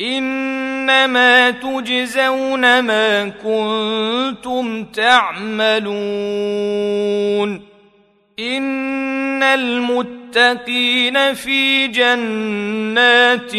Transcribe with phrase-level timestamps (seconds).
[0.00, 5.80] إنما تجزون ما كنتم تعملون.
[8.38, 13.52] إن المتقين في جنات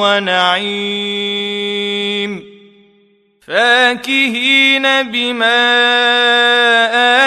[0.00, 0.90] ونعيم.
[3.46, 5.74] فاكهين بما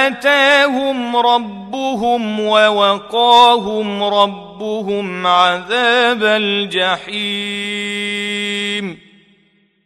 [0.08, 1.63] آتاهم ربهم
[2.40, 7.94] ووقاهم ربهم عذاب الجحيم.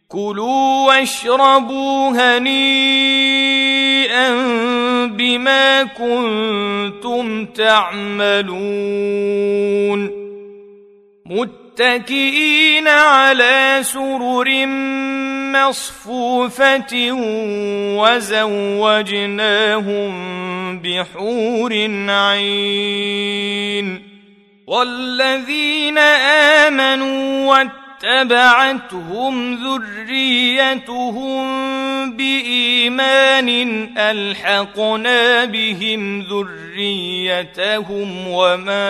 [0.08, 2.66] كلوا واشربوا هنيئا
[5.06, 8.58] بما كنتم تعملون.
[11.30, 14.66] متكئين على سرر
[15.52, 17.12] مصفوفة
[17.98, 20.12] وزوجناهم
[20.78, 21.72] بحور
[22.08, 24.02] عين.
[24.66, 25.98] والذين
[26.68, 27.56] آمنوا
[28.02, 31.42] واتبعتهم ذريتهم
[32.16, 33.48] بإيمان
[33.98, 36.68] ألحقنا بهم ذريتهم
[38.28, 38.88] وما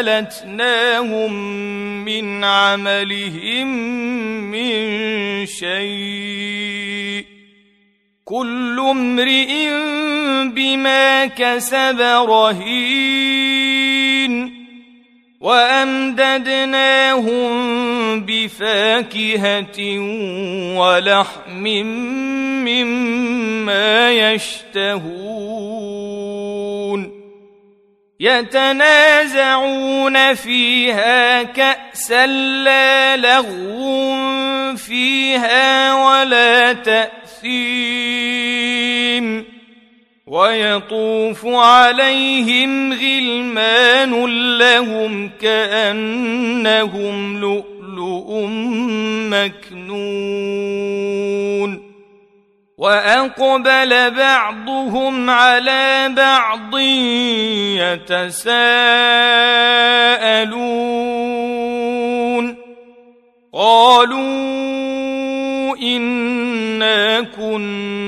[0.00, 1.32] ألتناهم
[2.04, 3.66] من عملهم
[4.50, 7.24] من شيء
[8.24, 9.70] كل امرئ
[10.54, 13.47] بما كسب رهين
[15.40, 17.30] وأمددناهم
[18.20, 19.98] بفاكهة
[20.78, 21.62] ولحم
[22.66, 25.58] مما يشتهون.
[28.20, 34.16] يتنازعون فيها كأسا لا لغو
[34.76, 37.18] فيها ولا تأثيم.
[40.28, 44.26] ويطوف عليهم غلمان
[44.58, 48.46] لهم كأنهم لؤلؤ
[49.30, 50.68] مكنون.
[52.78, 56.78] وأقبل بعضهم على بعض
[58.08, 58.48] يتساءلون.
[63.54, 64.48] قالوا
[65.82, 68.07] إنا كنا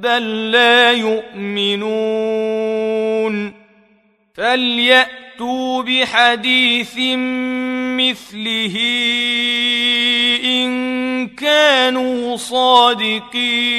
[0.00, 2.40] بل لا يؤمنون
[4.34, 6.96] فليأتوا بحديث
[7.98, 8.76] مثله
[10.44, 13.70] إن كانوا صادقين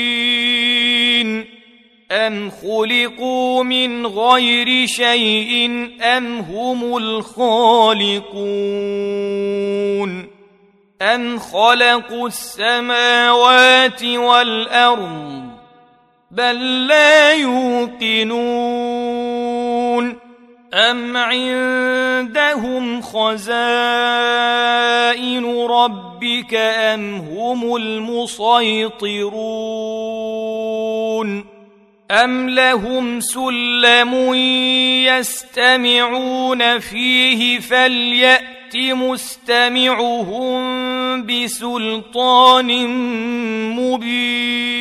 [2.11, 5.69] أم خلقوا من غير شيء
[6.01, 8.31] أم هم الخالقون
[11.01, 15.50] أم خلقوا السماوات والأرض
[16.31, 18.71] بل لا يوقنون
[20.73, 23.45] أم عندهم خزائن
[25.55, 29.21] ربك أم هم المسيطرون
[32.11, 34.33] أم لهم سلم
[35.05, 40.61] يستمعون فيه فليأت مستمعهم
[41.25, 42.87] بسلطان
[43.75, 44.80] مبين